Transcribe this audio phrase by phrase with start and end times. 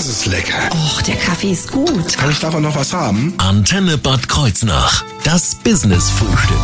[0.00, 0.56] Das ist lecker.
[0.72, 2.16] Och, der Kaffee ist gut.
[2.16, 3.34] Kann ich davon noch was haben?
[3.36, 5.04] Antenne Bad Kreuznach.
[5.24, 6.56] Das Business-Frühstück.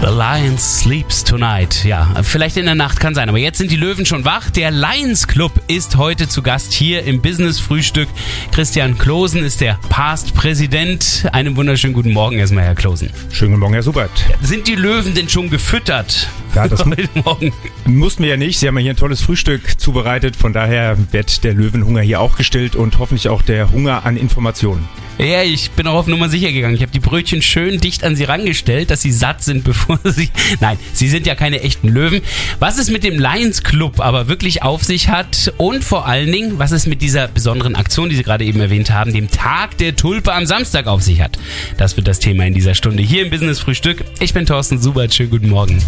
[0.00, 1.84] The Lion sleeps tonight.
[1.84, 4.48] Ja, vielleicht in der Nacht kann sein, aber jetzt sind die Löwen schon wach.
[4.48, 8.08] Der Lions Club ist heute zu Gast hier im Business Frühstück.
[8.52, 11.28] Christian Klosen ist der Past-Präsident.
[11.32, 13.10] Einen wunderschönen guten Morgen erstmal, Herr Klosen.
[13.30, 14.10] Schönen guten Morgen, Herr Subert.
[14.40, 16.26] Sind die Löwen denn schon gefüttert?
[16.54, 17.52] Ja, das heute Morgen.
[17.84, 18.58] mussten wir ja nicht.
[18.58, 20.36] Sie haben ja hier ein tolles Frühstück zubereitet.
[20.36, 24.88] Von daher wird der Löwenhunger hier auch gestillt und hoffentlich auch der Hunger an Informationen.
[25.18, 26.74] Ja, ich bin auch auf Nummer sicher gegangen.
[26.74, 30.30] Ich habe die Brötchen schön dicht an sie rangestellt, dass sie satt sind, bevor sie.
[30.60, 32.22] Nein, sie sind ja keine echten Löwen.
[32.58, 36.58] Was es mit dem Lions Club aber wirklich auf sich hat und vor allen Dingen,
[36.58, 39.94] was es mit dieser besonderen Aktion, die Sie gerade eben erwähnt haben, dem Tag der
[39.94, 41.38] Tulpe am Samstag auf sich hat.
[41.76, 44.02] Das wird das Thema in dieser Stunde hier im Business Frühstück.
[44.20, 45.12] Ich bin Thorsten Subert.
[45.12, 45.82] Schönen guten Morgen.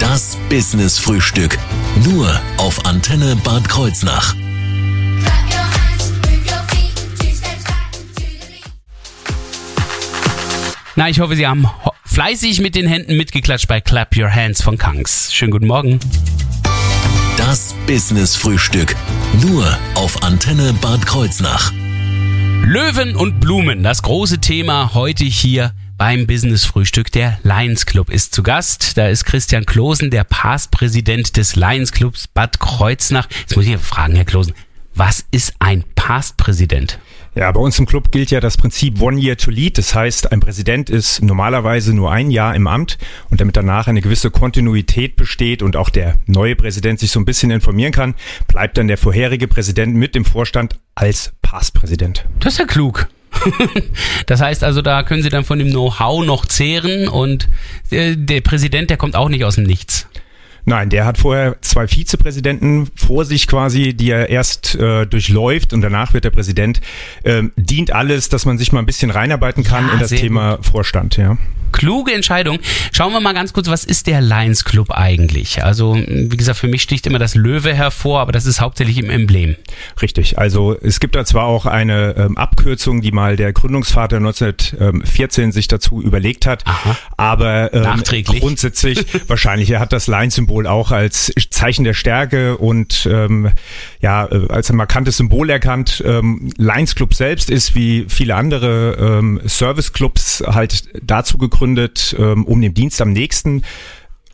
[0.00, 1.58] Das Business-Frühstück.
[2.04, 4.34] Nur auf Antenne Bad Kreuznach.
[10.96, 11.68] Na, ich hoffe, Sie haben
[12.04, 15.32] fleißig mit den Händen mitgeklatscht bei Clap Your Hands von Kangs.
[15.32, 15.98] Schönen guten Morgen.
[17.38, 18.94] Das Business-Frühstück.
[19.42, 21.72] Nur auf Antenne Bad Kreuznach.
[22.64, 27.10] Löwen und Blumen, das große Thema heute hier beim Business Frühstück.
[27.12, 28.96] Der Lions Club ist zu Gast.
[28.96, 33.28] Da ist Christian Klosen, der Past-Präsident des Lions Clubs Bad Kreuznach.
[33.40, 34.54] Jetzt muss ich fragen, Herr Klosen,
[34.94, 36.98] was ist ein Past-Präsident?
[37.34, 39.76] Ja, bei uns im Club gilt ja das Prinzip One Year to Lead.
[39.76, 42.96] Das heißt, ein Präsident ist normalerweise nur ein Jahr im Amt
[43.28, 47.26] und damit danach eine gewisse Kontinuität besteht und auch der neue Präsident sich so ein
[47.26, 48.14] bisschen informieren kann,
[48.48, 52.24] bleibt dann der vorherige Präsident mit dem Vorstand als Past-Präsident.
[52.40, 53.06] Das ist ja klug.
[54.26, 57.48] Das heißt also, da können Sie dann von dem Know-how noch zehren und
[57.90, 60.08] äh, der Präsident, der kommt auch nicht aus dem Nichts.
[60.68, 65.80] Nein, der hat vorher zwei Vizepräsidenten vor sich quasi, die er erst äh, durchläuft und
[65.80, 66.80] danach wird der Präsident.
[67.24, 70.58] Ähm, dient alles, dass man sich mal ein bisschen reinarbeiten kann Ja, in das Thema
[70.62, 71.38] Vorstand, ja.
[71.72, 72.58] Kluge Entscheidung.
[72.92, 75.62] Schauen wir mal ganz kurz, was ist der Lions Club eigentlich?
[75.62, 79.10] Also, wie gesagt, für mich sticht immer das Löwe hervor, aber das ist hauptsächlich im
[79.10, 79.56] Emblem.
[80.00, 80.38] Richtig.
[80.38, 85.68] Also es gibt da zwar auch eine ähm, Abkürzung, die mal der Gründungsvater 1914 sich
[85.68, 86.96] dazu überlegt hat, Aha.
[87.16, 90.06] aber ähm, grundsätzlich wahrscheinlich er hat das
[90.56, 93.50] Lion-Symbol auch als Zeichen der Stärke und ähm,
[94.00, 96.02] ja äh, als ein markantes Symbol erkannt.
[96.04, 102.60] Ähm, Lions Club selbst ist wie viele andere ähm, Service-Clubs halt dazu gegründet, ähm, um
[102.60, 103.62] den Dienst am nächsten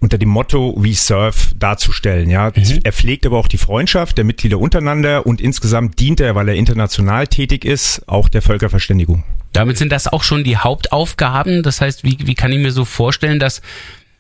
[0.01, 2.29] unter dem Motto We Serve darzustellen.
[2.29, 2.51] Ja,
[2.83, 6.55] er pflegt aber auch die Freundschaft der Mitglieder untereinander und insgesamt dient er, weil er
[6.57, 9.23] international tätig ist, auch der Völkerverständigung.
[9.53, 11.63] Damit sind das auch schon die Hauptaufgaben.
[11.63, 13.63] Das heißt, wie, wie kann ich mir so vorstellen, dass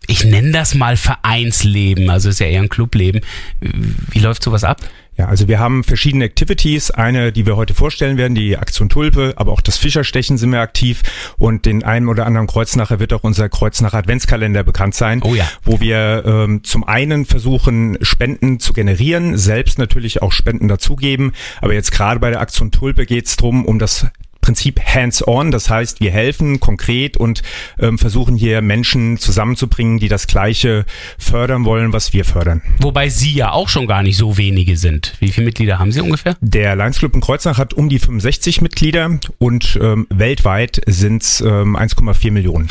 [0.06, 3.20] ich nenne das mal Vereinsleben, also ist ja eher ein Clubleben.
[3.60, 4.80] Wie läuft sowas ab?
[5.18, 6.90] Ja, also wir haben verschiedene Activities.
[6.90, 10.60] Eine, die wir heute vorstellen werden, die Aktion Tulpe, aber auch das Fischerstechen sind wir
[10.60, 11.02] aktiv.
[11.36, 15.46] Und den einen oder anderen Kreuznacher wird auch unser Kreuznacher Adventskalender bekannt sein, Oh ja.
[15.64, 21.32] wo wir ähm, zum einen versuchen, Spenden zu generieren, selbst natürlich auch Spenden dazugeben.
[21.60, 24.06] Aber jetzt gerade bei der Aktion Tulpe geht es drum um das
[24.42, 27.42] Prinzip hands-on, das heißt, wir helfen konkret und
[27.78, 30.84] ähm, versuchen hier Menschen zusammenzubringen, die das Gleiche
[31.16, 32.60] fördern wollen, was wir fördern.
[32.80, 35.14] Wobei Sie ja auch schon gar nicht so wenige sind.
[35.20, 36.36] Wie viele Mitglieder haben Sie ungefähr?
[36.40, 41.40] Der Lions Club in Kreuznach hat um die 65 Mitglieder und ähm, weltweit sind es
[41.40, 42.68] ähm, 1,4 Millionen.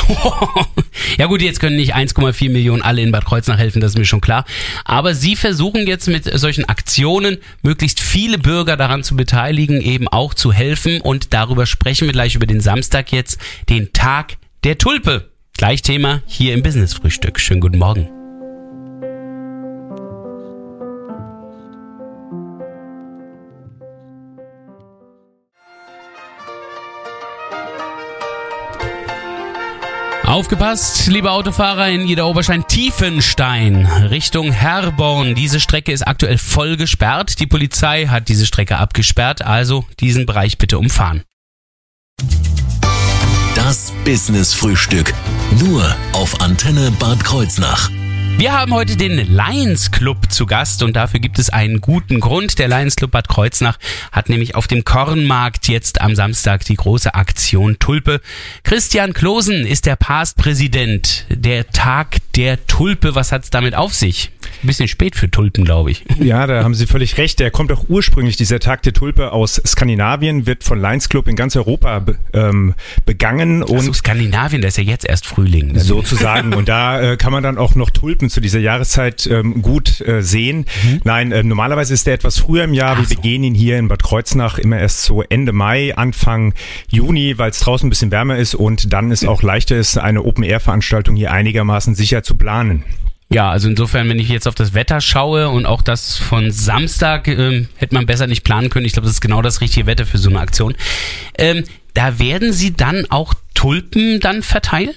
[1.17, 4.05] ja gut, jetzt können nicht 1,4 Millionen alle in Bad Kreuznach helfen, das ist mir
[4.05, 4.45] schon klar.
[4.85, 10.33] Aber Sie versuchen jetzt mit solchen Aktionen möglichst viele Bürger daran zu beteiligen, eben auch
[10.33, 10.99] zu helfen.
[11.01, 13.39] Und darüber sprechen wir gleich über den Samstag jetzt,
[13.69, 15.31] den Tag der Tulpe.
[15.57, 17.39] Gleich Thema hier im Business Frühstück.
[17.39, 18.09] Schönen guten Morgen.
[30.31, 35.35] Aufgepasst, liebe Autofahrer in Ida Oberstein Tiefenstein Richtung Herborn.
[35.35, 37.41] Diese Strecke ist aktuell voll gesperrt.
[37.41, 41.23] Die Polizei hat diese Strecke abgesperrt, also diesen Bereich bitte umfahren.
[43.71, 45.13] Das Business-Frühstück.
[45.61, 47.89] Nur auf Antenne Bad Kreuznach.
[48.41, 52.57] Wir haben heute den Lions Club zu Gast und dafür gibt es einen guten Grund.
[52.57, 53.77] Der Lions Club Bad Kreuznach
[54.11, 58.19] hat nämlich auf dem Kornmarkt jetzt am Samstag die große Aktion Tulpe.
[58.63, 61.27] Christian Klosen ist der Past-Präsident.
[61.29, 64.31] Der Tag der Tulpe, was hat's damit auf sich?
[64.63, 66.03] Ein bisschen spät für Tulpen, glaube ich.
[66.21, 67.39] Ja, da haben Sie völlig recht.
[67.39, 71.35] Der kommt auch ursprünglich, dieser Tag der Tulpe, aus Skandinavien, wird von Lions Club in
[71.35, 75.77] ganz Europa be, ähm, begangen und Also Skandinavien, da ist ja jetzt erst Frühling.
[75.77, 76.53] sozusagen.
[76.53, 80.01] Und da äh, kann man dann auch noch Tulpen Tulpen zu dieser Jahreszeit ähm, gut
[80.01, 80.65] äh, sehen.
[81.03, 82.97] Nein, äh, normalerweise ist der etwas früher im Jahr.
[82.97, 86.53] Wir begehen ihn hier in Bad Kreuznach immer erst so Ende Mai, Anfang
[86.89, 90.23] Juni, weil es draußen ein bisschen wärmer ist und dann es auch leichter ist, eine
[90.23, 92.83] Open-Air-Veranstaltung hier einigermaßen sicher zu planen.
[93.33, 97.29] Ja, also insofern, wenn ich jetzt auf das Wetter schaue und auch das von Samstag,
[97.29, 98.85] ähm, hätte man besser nicht planen können.
[98.85, 100.75] Ich glaube, das ist genau das richtige Wetter für so eine Aktion.
[101.37, 101.63] Ähm,
[101.93, 104.95] da werden Sie dann auch Tulpen dann verteilen?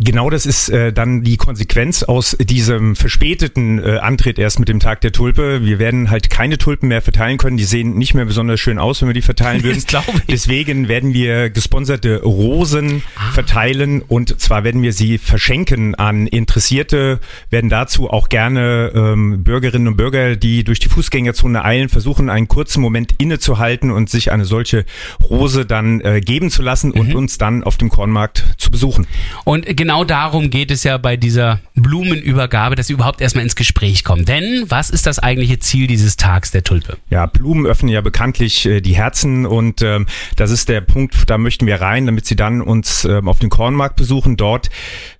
[0.00, 4.78] Genau das ist äh, dann die Konsequenz aus diesem verspäteten äh, Antritt erst mit dem
[4.78, 5.64] Tag der Tulpe.
[5.64, 7.56] Wir werden halt keine Tulpen mehr verteilen können.
[7.56, 9.82] Die sehen nicht mehr besonders schön aus, wenn wir die verteilen würden.
[10.28, 13.02] Deswegen werden wir gesponserte Rosen
[13.32, 17.18] verteilen und zwar werden wir sie verschenken an Interessierte,
[17.50, 22.46] werden dazu auch gerne ähm, Bürgerinnen und Bürger, die durch die Fußgängerzone eilen, versuchen einen
[22.46, 24.84] kurzen Moment innezuhalten und sich eine solche
[25.28, 29.08] Rose dann äh, geben zu lassen und uns dann auf dem Kornmarkt zu besuchen.
[29.44, 34.04] Und genau darum geht es ja bei dieser Blumenübergabe, dass sie überhaupt erstmal ins Gespräch
[34.04, 34.24] kommen.
[34.24, 36.98] Denn was ist das eigentliche Ziel dieses Tags der Tulpe?
[37.10, 40.06] Ja, Blumen öffnen ja bekanntlich äh, die Herzen und ähm,
[40.36, 43.48] das ist der Punkt, da möchten wir rein, damit Sie dann uns ähm, auf den
[43.48, 44.68] Kornmarkt besuchen, dort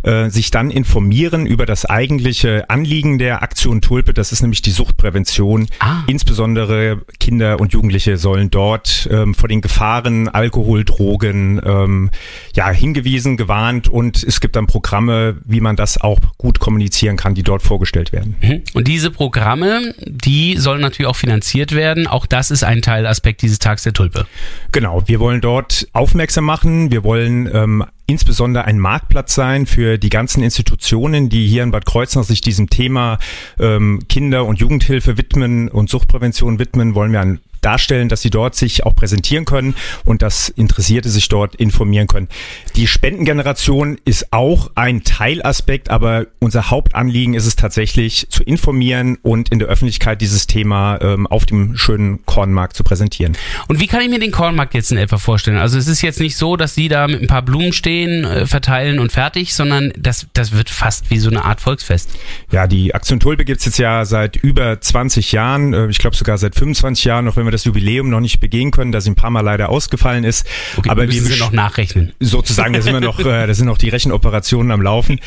[0.02, 4.12] äh, sich dann informieren über das eigentliche Anliegen der Aktion Tulpe.
[4.12, 5.66] Das ist nämlich die Suchtprävention.
[5.78, 6.02] Ah.
[6.06, 12.10] Insbesondere Kinder und Jugendliche sollen dort ähm, vor den Gefahren Alkohol, Drogen ähm,
[12.54, 17.34] ja hingewiesen, gewarnt und es gibt dann Programme, wie man das auch gut kommunizieren kann,
[17.34, 18.36] die dort vorgestellt werden.
[18.42, 18.62] Mhm.
[18.74, 22.06] Und diese Programme, die sollen natürlich auch finanziert werden.
[22.06, 24.26] Auch das ist ein Teilaspekt dieses Tags der Tulpe.
[24.72, 26.90] Genau, wir wollen dort aufmerksam machen.
[26.90, 31.86] Wir wollen ähm, insbesondere ein Marktplatz sein für die ganzen Institutionen, die hier in Bad
[31.86, 33.18] Kreuznach sich diesem Thema
[33.58, 38.54] ähm, Kinder- und Jugendhilfe widmen und Suchtprävention widmen, wollen wir ein darstellen, dass sie dort
[38.54, 39.74] sich auch präsentieren können
[40.04, 42.28] und dass Interessierte sich dort informieren können.
[42.76, 49.50] Die Spendengeneration ist auch ein Teilaspekt, aber unser Hauptanliegen ist es tatsächlich zu informieren und
[49.50, 53.36] in der Öffentlichkeit dieses Thema ähm, auf dem schönen Kornmarkt zu präsentieren.
[53.68, 55.56] Und wie kann ich mir den Kornmarkt jetzt in etwa vorstellen?
[55.58, 58.46] Also es ist jetzt nicht so, dass Sie da mit ein paar Blumen stehen, äh,
[58.46, 62.10] verteilen und fertig, sondern das, das wird fast wie so eine Art Volksfest.
[62.50, 66.38] Ja, die Aktion Tulpe gibt's jetzt ja seit über 20 Jahren, äh, ich glaube sogar
[66.38, 69.14] seit 25 Jahren, auch wenn wir das Jubiläum noch nicht begehen können, da sie ein
[69.14, 70.46] paar Mal leider ausgefallen ist.
[70.76, 72.12] Okay, Aber müssen wir Sie noch nachrechnen.
[72.20, 75.20] sozusagen, da sind wir noch, äh, da sind noch die Rechenoperationen am Laufen.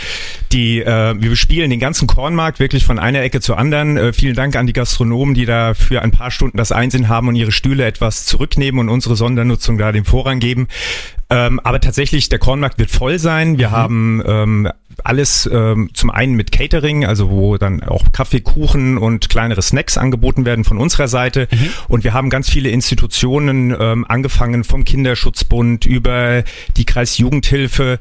[0.51, 3.97] Die, äh, wir bespielen den ganzen Kornmarkt wirklich von einer Ecke zur anderen.
[3.97, 7.27] Äh, vielen Dank an die Gastronomen, die da für ein paar Stunden das Einsehen haben
[7.27, 10.67] und ihre Stühle etwas zurücknehmen und unsere Sondernutzung da den Vorrang geben.
[11.29, 13.57] Ähm, aber tatsächlich, der Kornmarkt wird voll sein.
[13.57, 14.69] Wir haben ähm,
[15.03, 19.97] alles ähm, zum einen mit Catering, also wo dann auch Kaffee, Kuchen und kleinere Snacks
[19.97, 21.47] angeboten werden von unserer Seite.
[21.87, 26.43] Und wir haben ganz viele Institutionen, ähm, angefangen vom Kinderschutzbund über
[26.77, 27.99] die Kreisjugendhilfe,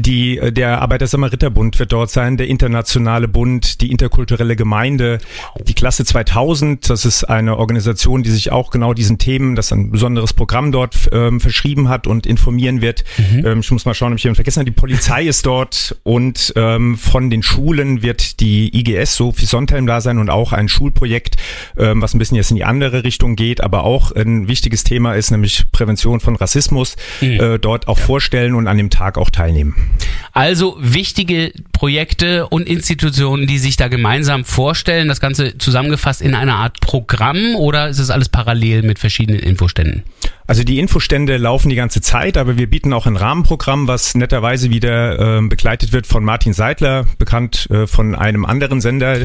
[0.00, 5.18] die, äh, der Arbeiter-Samariter-Bund wird dort sein, der internationale Bund, die interkulturelle Gemeinde,
[5.66, 9.90] die Klasse 2000, das ist eine Organisation, die sich auch genau diesen Themen, das ein
[9.90, 13.04] besonderes Programm dort ähm, verschrieben hat und informieren wird.
[13.18, 14.70] Ähm, ich muss mal schauen, ob ich jemanden vergessen habe.
[14.70, 19.86] Die Polizei ist dort und ähm, von den Schulen wird die IGS, so wie Sondheim
[19.86, 21.36] da sein und auch ein Schulprojekt,
[21.76, 25.14] ähm, was ein bisschen jetzt in die andere Richtung geht, aber auch ein wichtiges Thema
[25.14, 29.89] ist, nämlich Prävention von Rassismus, äh, dort auch vorstellen und an dem Tag auch teilnehmen.
[30.32, 36.56] Also wichtige Projekte und Institutionen, die sich da gemeinsam vorstellen, das Ganze zusammengefasst in einer
[36.56, 40.04] Art Programm oder ist es alles parallel mit verschiedenen Infoständen?
[40.50, 44.68] Also die Infostände laufen die ganze Zeit, aber wir bieten auch ein Rahmenprogramm, was netterweise
[44.70, 49.18] wieder ähm, begleitet wird von Martin Seidler, bekannt äh, von einem anderen Sender,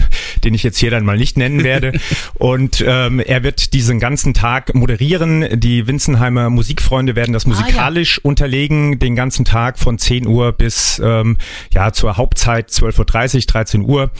[0.43, 1.93] den ich jetzt hier dann mal nicht nennen werde.
[2.35, 5.59] Und ähm, er wird diesen ganzen Tag moderieren.
[5.59, 11.37] Die Winzenheimer Musikfreunde werden das musikalisch unterlegen, den ganzen Tag von 10 Uhr bis ähm,
[11.73, 14.11] ja zur Hauptzeit 12.30 Uhr, 13 Uhr.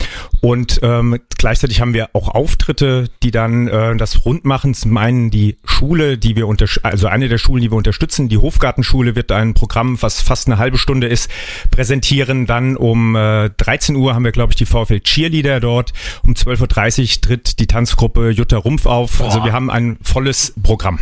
[0.41, 4.73] Und ähm, gleichzeitig haben wir auch Auftritte, die dann äh, das rund machen.
[4.73, 8.37] Zum einen die Schule, die wir unter also eine der Schulen, die wir unterstützen, die
[8.37, 11.29] Hofgartenschule wird ein Programm, was fast eine halbe Stunde ist,
[11.69, 12.45] präsentieren.
[12.45, 15.91] Dann um äh, 13 Uhr haben wir, glaube ich, die VfL Cheerleader dort.
[16.23, 19.21] Um 12.30 Uhr tritt die Tanzgruppe Jutta Rumpf auf.
[19.21, 20.99] Also wir haben ein volles Programm.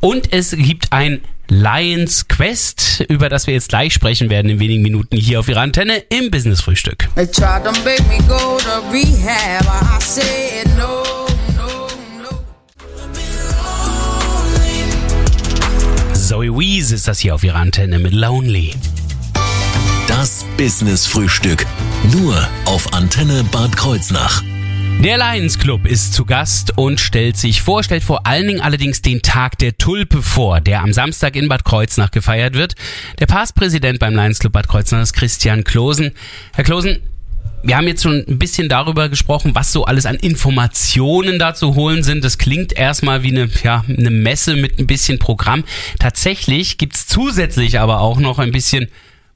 [0.00, 4.82] Und es gibt ein Lions Quest, über das wir jetzt gleich sprechen werden in wenigen
[4.82, 7.08] Minuten hier auf Ihrer Antenne im Business Frühstück.
[16.28, 18.74] Zoe Weeze ist das hier auf Ihrer Antenne mit Lonely.
[20.06, 21.64] Das Business Frühstück.
[22.12, 24.42] Nur auf Antenne Bad Kreuznach.
[25.02, 29.00] Der Lions Club ist zu Gast und stellt sich vor, stellt vor allen Dingen allerdings
[29.00, 32.74] den Tag der Tulpe vor, der am Samstag in Bad Kreuznach gefeiert wird.
[33.20, 36.12] Der Pastpräsident beim Lions Club Bad Kreuznach ist Christian Klosen.
[36.52, 36.98] Herr Klosen,
[37.62, 41.74] Wir haben jetzt schon ein bisschen darüber gesprochen, was so alles an Informationen da zu
[41.74, 42.24] holen sind.
[42.24, 45.64] Das klingt erstmal wie eine, ja, eine Messe mit ein bisschen Programm.
[45.98, 48.88] Tatsächlich gibt's zusätzlich aber auch noch ein bisschen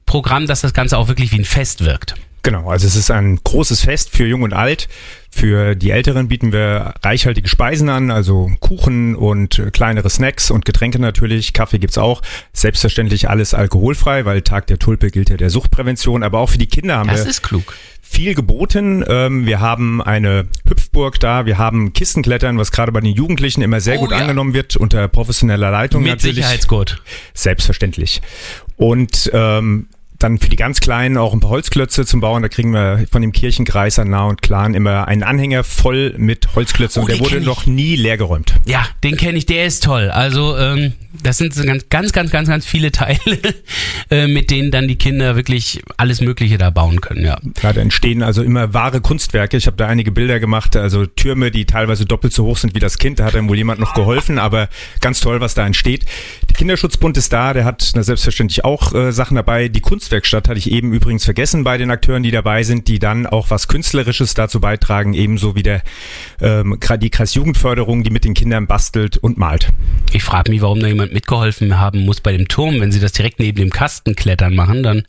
[0.05, 2.15] Programm, dass das Ganze auch wirklich wie ein Fest wirkt.
[2.43, 4.89] Genau, also es ist ein großes Fest für Jung und Alt.
[5.31, 10.99] Für die Älteren bieten wir reichhaltige Speisen an, also Kuchen und kleinere Snacks und Getränke
[10.99, 11.53] natürlich.
[11.53, 12.21] Kaffee gibt's auch.
[12.51, 16.21] Selbstverständlich alles alkoholfrei, weil Tag der Tulpe gilt ja der Suchtprävention.
[16.21, 17.75] Aber auch für die Kinder haben Das wir ist klug.
[18.13, 19.03] Viel geboten.
[19.07, 23.81] Ähm, wir haben eine Hüpfburg da, wir haben Kistenklettern, was gerade bei den Jugendlichen immer
[23.81, 24.17] sehr Oh gut ja.
[24.17, 26.37] angenommen wird, unter professioneller Leitung Mit natürlich.
[26.37, 27.01] Sicherheitsgurt.
[27.33, 28.21] Selbstverständlich.
[28.77, 29.87] Und ähm,
[30.23, 32.41] dann für die ganz Kleinen auch ein paar Holzklötze zum Bauen.
[32.41, 36.55] Da kriegen wir von dem Kirchenkreis an Nah und Clan immer einen Anhänger voll mit
[36.55, 37.01] Holzklötzen.
[37.01, 38.53] Oh, und der wurde noch nie leer geräumt.
[38.65, 40.09] Ja, den kenne ich, der ist toll.
[40.09, 43.19] Also ähm, das sind so ganz, ganz, ganz, ganz, ganz viele Teile,
[44.09, 47.25] äh, mit denen dann die Kinder wirklich alles Mögliche da bauen können.
[47.25, 47.37] Ja.
[47.61, 49.57] Ja, da entstehen also immer wahre Kunstwerke.
[49.57, 52.79] Ich habe da einige Bilder gemacht, also Türme, die teilweise doppelt so hoch sind wie
[52.79, 53.19] das Kind.
[53.19, 54.69] Da hat einem wohl jemand noch geholfen, aber
[55.01, 56.05] ganz toll, was da entsteht.
[56.49, 59.67] Der Kinderschutzbund ist da, der hat na, selbstverständlich auch äh, Sachen dabei.
[59.67, 59.81] Die
[60.13, 63.49] Kunstwerkstatt hatte ich eben übrigens vergessen bei den Akteuren, die dabei sind, die dann auch
[63.49, 65.81] was Künstlerisches dazu beitragen, ebenso wie der
[66.39, 69.69] ähm, die Kreisjugendförderung, die mit den Kindern bastelt und malt.
[70.11, 72.79] Ich frage mich, warum da jemand mitgeholfen haben muss bei dem Turm.
[72.79, 75.03] Wenn sie das direkt neben dem Kasten klettern machen, dann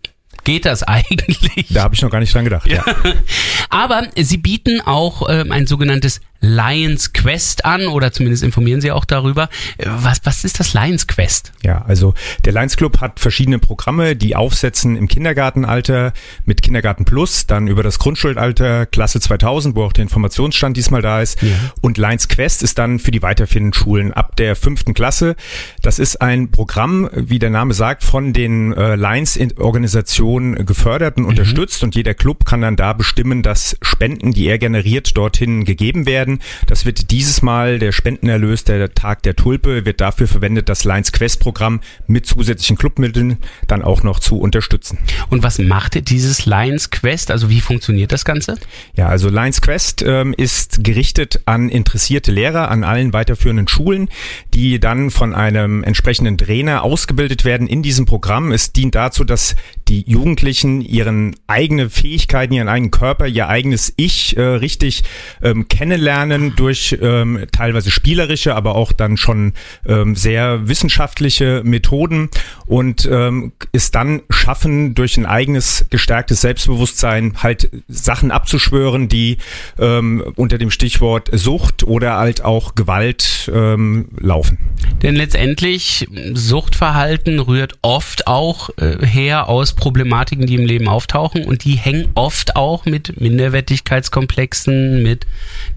[0.44, 1.66] geht das eigentlich.
[1.68, 2.66] Da habe ich noch gar nicht dran gedacht.
[2.66, 2.82] Ja.
[3.68, 9.04] Aber sie bieten auch ähm, ein sogenanntes Lions Quest an oder zumindest informieren sie auch
[9.04, 9.48] darüber.
[9.78, 11.52] Äh, Was, was ist das Lions Quest?
[11.62, 16.12] Ja, also der Lions Club hat verschiedene Programme, die aufsetzen im Kindergartenalter
[16.44, 21.22] mit Kindergarten Plus, dann über das Grundschulalter, Klasse 2000, wo auch der Informationsstand diesmal da
[21.22, 21.38] ist.
[21.80, 25.36] Und Lions Quest ist dann für die weiterführenden Schulen ab der fünften Klasse.
[25.82, 31.82] Das ist ein Programm, wie der Name sagt, von den äh, Lions-Organisationen gefördert und unterstützt
[31.82, 36.33] und jeder Club kann dann da bestimmen, dass Spenden, die er generiert, dorthin gegeben werden.
[36.66, 41.12] Das wird dieses Mal der Spendenerlös der Tag der Tulpe wird dafür verwendet, das Lions
[41.12, 44.98] Quest Programm mit zusätzlichen Clubmitteln dann auch noch zu unterstützen.
[45.30, 47.30] Und was macht dieses Lions Quest?
[47.30, 48.58] Also wie funktioniert das Ganze?
[48.96, 54.08] Ja, also Lions Quest ähm, ist gerichtet an interessierte Lehrer an allen weiterführenden Schulen,
[54.54, 58.52] die dann von einem entsprechenden Trainer ausgebildet werden in diesem Programm.
[58.52, 59.56] Es dient dazu, dass
[59.88, 65.04] die Jugendlichen ihren eigene Fähigkeiten, ihren eigenen Körper, ihr eigenes Ich äh, richtig
[65.42, 66.13] ähm, kennenlernen
[66.56, 69.52] durch ähm, teilweise spielerische, aber auch dann schon
[69.87, 72.30] ähm, sehr wissenschaftliche Methoden
[72.66, 79.38] und ähm, es dann schaffen, durch ein eigenes gestärktes Selbstbewusstsein halt Sachen abzuschwören, die
[79.78, 84.59] ähm, unter dem Stichwort Sucht oder halt auch Gewalt ähm, laufen.
[85.02, 91.64] Denn letztendlich Suchtverhalten rührt oft auch äh, her aus Problematiken, die im Leben auftauchen und
[91.64, 95.26] die hängen oft auch mit Minderwertigkeitskomplexen, mit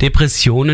[0.01, 0.26] Depressionen,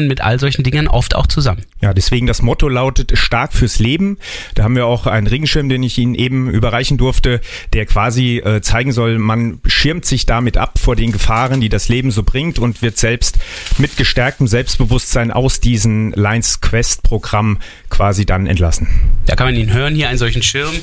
[0.07, 1.63] mit all solchen Dingen oft auch zusammen.
[1.81, 4.17] Ja, deswegen das Motto lautet stark fürs Leben.
[4.55, 7.41] Da haben wir auch einen Regenschirm, den ich Ihnen eben überreichen durfte,
[7.73, 11.89] der quasi äh, zeigen soll, man schirmt sich damit ab vor den Gefahren, die das
[11.89, 13.37] Leben so bringt und wird selbst
[13.77, 18.87] mit gestärktem Selbstbewusstsein aus diesem Lions Quest Programm quasi dann entlassen.
[19.25, 20.73] Da kann man ihn hören, hier einen solchen Schirm.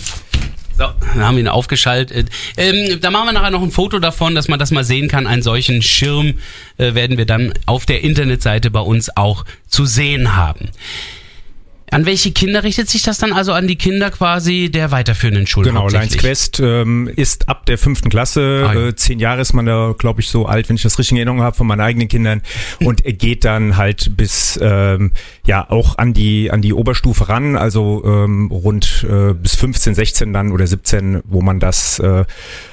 [0.80, 2.30] So, dann haben wir ihn aufgeschaltet.
[2.56, 5.26] Ähm, da machen wir nachher noch ein Foto davon, dass man das mal sehen kann.
[5.26, 6.38] Einen solchen Schirm
[6.78, 10.70] äh, werden wir dann auf der Internetseite bei uns auch zu sehen haben.
[11.90, 15.68] An welche Kinder richtet sich das dann also an die Kinder quasi der weiterführenden Schulen?
[15.68, 16.16] Genau, Lions?
[16.16, 18.66] Quest ähm, ist ab der fünften Klasse.
[18.68, 18.88] Ah, ja.
[18.88, 21.16] äh, zehn Jahre ist man da, glaube ich, so alt, wenn ich das richtig in
[21.18, 22.42] Erinnerung habe, von meinen eigenen Kindern.
[22.84, 25.12] Und er geht dann halt bis ähm,
[25.44, 30.32] ja auch an die an die Oberstufe ran, also ähm, rund äh, bis 15, 16
[30.32, 32.24] dann oder 17, wo man das äh,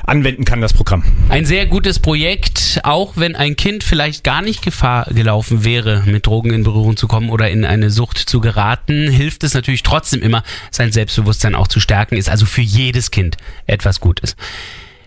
[0.04, 1.04] anwenden kann, das Programm.
[1.30, 6.28] Ein sehr gutes Projekt, auch wenn ein Kind vielleicht gar nicht Gefahr gelaufen wäre, mit
[6.28, 10.22] Drogen in Berührung zu kommen oder in eine Sucht zu geraten, hilft es natürlich trotzdem
[10.22, 14.36] immer, sein Selbstbewusstsein auch zu stärken, ist also für jedes Kind etwas Gutes.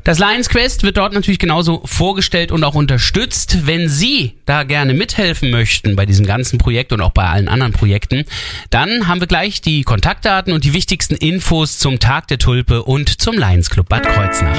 [0.05, 3.67] Das Lions Quest wird dort natürlich genauso vorgestellt und auch unterstützt.
[3.67, 7.73] Wenn Sie da gerne mithelfen möchten bei diesem ganzen Projekt und auch bei allen anderen
[7.73, 8.25] Projekten,
[8.71, 13.21] dann haben wir gleich die Kontaktdaten und die wichtigsten Infos zum Tag der Tulpe und
[13.21, 14.57] zum Lions Club Bad Kreuznach.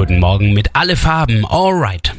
[0.00, 1.44] Guten Morgen mit alle Farben.
[1.44, 2.14] Alright.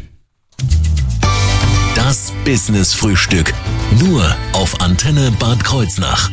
[1.95, 3.55] Das Business Frühstück.
[3.99, 4.23] Nur
[4.53, 6.29] auf Antenne Bad Kreuznach.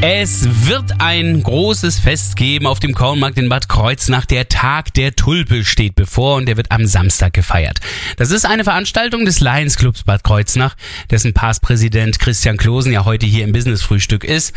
[0.00, 4.24] Es wird ein großes Fest geben auf dem Kornmarkt in Bad Kreuznach.
[4.24, 7.80] Der Tag der Tulpe steht bevor und der wird am Samstag gefeiert.
[8.16, 10.76] Das ist eine Veranstaltung des Lions Clubs Bad Kreuznach,
[11.10, 14.54] dessen Passpräsident Christian Klosen ja heute hier im Business Frühstück ist.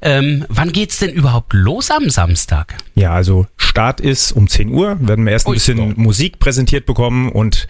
[0.00, 2.76] Ähm, wann geht's denn überhaupt los am Samstag?
[2.94, 5.92] Ja, also Start ist um 10 Uhr, werden wir erst ein Ui, bisschen ja.
[5.96, 7.66] Musik präsentiert bekommen und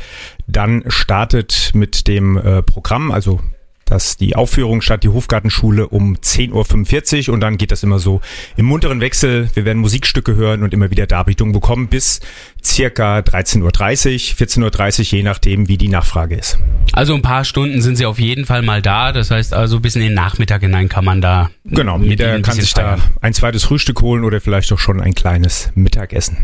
[0.46, 3.40] dann startet mit dem äh, Programm, also
[3.84, 8.20] dass die Aufführung statt die Hofgartenschule um 10.45 Uhr und dann geht das immer so
[8.56, 9.48] im munteren Wechsel.
[9.54, 12.20] Wir werden Musikstücke hören und immer wieder Darbietungen bekommen bis
[12.64, 16.58] circa 13.30 Uhr, 14.30 Uhr, je nachdem, wie die Nachfrage ist.
[16.92, 19.12] Also ein paar Stunden sind sie auf jeden Fall mal da.
[19.12, 21.50] Das heißt also bis in den Nachmittag hinein kann man da.
[21.64, 23.02] Genau, mit jeder kann sich da feiern.
[23.20, 26.38] ein zweites Frühstück holen oder vielleicht auch schon ein kleines Mittagessen.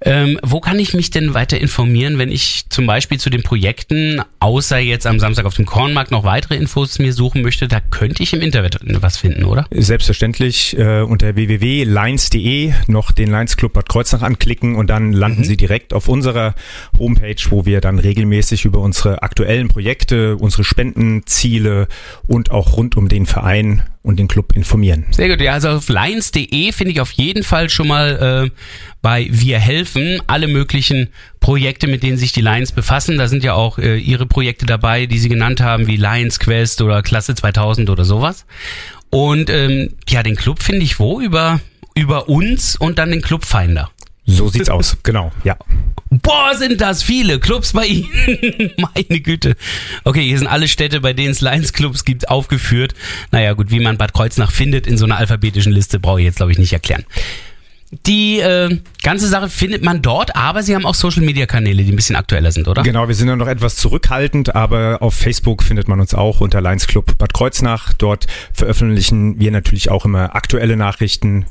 [0.00, 4.20] Ähm, wo kann ich mich denn weiter informieren, wenn ich zum Beispiel zu den Projekten,
[4.40, 7.68] außer jetzt am Samstag auf dem Kornmarkt, noch weitere Infos mir suchen möchte?
[7.68, 9.66] Da könnte ich im Internet was finden, oder?
[9.70, 15.44] Selbstverständlich äh, unter www.lines.de noch den Lions Club Bad Kreuznach anklicken und dann landen Mhm.
[15.44, 16.54] Sie direkt auf unserer
[16.98, 21.88] Homepage, wo wir dann regelmäßig über unsere aktuellen Projekte, unsere Spendenziele
[22.26, 25.06] und auch rund um den Verein und den Club informieren.
[25.10, 28.50] Sehr gut, ja, also auf lions.de finde ich auf jeden Fall schon mal äh,
[29.00, 31.08] bei Wir helfen alle möglichen
[31.40, 33.16] Projekte, mit denen sich die Lions befassen.
[33.16, 36.82] Da sind ja auch äh, ihre Projekte dabei, die sie genannt haben, wie Lions Quest
[36.82, 38.44] oder Klasse 2000 oder sowas.
[39.08, 41.20] Und ähm, ja, den Club finde ich wo?
[41.20, 41.60] Über,
[41.94, 43.90] über uns und dann den Clubfinder.
[44.26, 45.56] So sieht's aus, genau, ja.
[46.10, 48.70] Boah, sind das viele Clubs bei Ihnen.
[48.78, 49.54] Meine Güte.
[50.04, 52.94] Okay, hier sind alle Städte, bei denen es Lions Clubs gibt, aufgeführt.
[53.32, 56.36] Naja, gut, wie man Bad Kreuznach findet in so einer alphabetischen Liste, brauche ich jetzt,
[56.36, 57.04] glaube ich, nicht erklären.
[58.06, 62.16] Die äh, ganze Sache findet man dort, aber Sie haben auch Social-Media-Kanäle, die ein bisschen
[62.16, 62.82] aktueller sind, oder?
[62.82, 66.60] Genau, wir sind ja noch etwas zurückhaltend, aber auf Facebook findet man uns auch unter
[66.60, 67.92] Lions Club Bad Kreuznach.
[67.92, 71.46] Dort veröffentlichen wir natürlich auch immer aktuelle Nachrichten.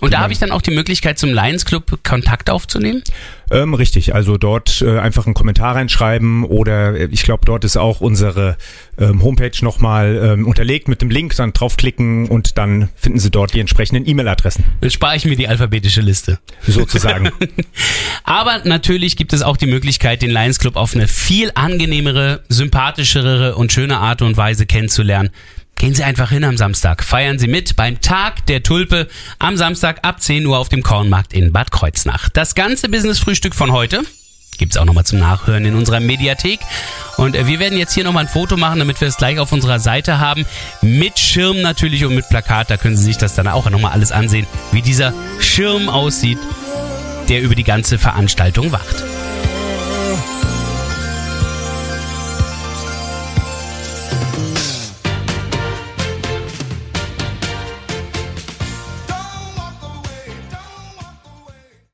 [0.00, 3.04] Und da habe ich dann auch die Möglichkeit, zum Lions Club Kontakt aufzunehmen.
[3.52, 7.76] Ähm, richtig, also dort äh, einfach einen Kommentar reinschreiben oder äh, ich glaube, dort ist
[7.76, 8.56] auch unsere
[8.98, 13.54] ähm, Homepage nochmal ähm, unterlegt mit dem Link, dann draufklicken und dann finden Sie dort
[13.54, 16.38] die entsprechenden E-Mail-Adressen, Dann spare ich mir die alphabetische Liste.
[16.66, 17.30] sozusagen.
[18.24, 23.54] Aber natürlich gibt es auch die Möglichkeit, den Lions Club auf eine viel angenehmere, sympathischere
[23.54, 25.30] und schöne Art und Weise kennenzulernen.
[25.76, 27.02] Gehen Sie einfach hin am Samstag.
[27.02, 29.08] Feiern Sie mit beim Tag der Tulpe
[29.38, 32.28] am Samstag ab 10 Uhr auf dem Kornmarkt in Bad Kreuznach.
[32.28, 34.02] Das ganze Business-Frühstück von heute
[34.58, 36.60] gibt's auch nochmal zum Nachhören in unserer Mediathek.
[37.16, 39.50] Und äh, wir werden jetzt hier nochmal ein Foto machen, damit wir es gleich auf
[39.50, 40.46] unserer Seite haben.
[40.82, 42.70] Mit Schirm natürlich und mit Plakat.
[42.70, 46.38] Da können Sie sich das dann auch nochmal alles ansehen, wie dieser Schirm aussieht,
[47.28, 49.02] der über die ganze Veranstaltung wacht.